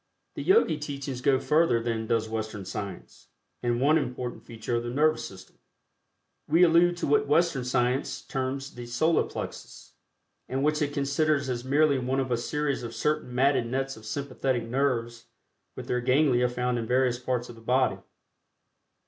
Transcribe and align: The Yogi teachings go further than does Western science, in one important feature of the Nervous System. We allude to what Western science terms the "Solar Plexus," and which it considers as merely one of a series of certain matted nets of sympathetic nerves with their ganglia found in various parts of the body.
The 0.33 0.41
Yogi 0.41 0.79
teachings 0.79 1.21
go 1.21 1.39
further 1.39 1.79
than 1.79 2.07
does 2.07 2.27
Western 2.27 2.65
science, 2.65 3.27
in 3.61 3.79
one 3.79 3.99
important 3.99 4.43
feature 4.43 4.75
of 4.77 4.81
the 4.81 4.89
Nervous 4.89 5.27
System. 5.27 5.59
We 6.47 6.63
allude 6.63 6.97
to 6.97 7.05
what 7.05 7.27
Western 7.27 7.63
science 7.63 8.23
terms 8.23 8.73
the 8.73 8.87
"Solar 8.87 9.21
Plexus," 9.21 9.93
and 10.49 10.63
which 10.63 10.81
it 10.81 10.91
considers 10.91 11.49
as 11.51 11.63
merely 11.63 11.99
one 11.99 12.19
of 12.19 12.31
a 12.31 12.37
series 12.37 12.81
of 12.81 12.95
certain 12.95 13.35
matted 13.35 13.67
nets 13.67 13.95
of 13.95 14.07
sympathetic 14.07 14.63
nerves 14.63 15.27
with 15.75 15.85
their 15.85 16.01
ganglia 16.01 16.49
found 16.49 16.79
in 16.79 16.87
various 16.87 17.19
parts 17.19 17.47
of 17.47 17.53
the 17.55 17.61
body. 17.61 17.97